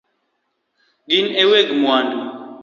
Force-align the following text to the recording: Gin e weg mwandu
Gin 1.09 1.27
e 1.41 1.43
weg 1.51 1.67
mwandu 1.81 2.17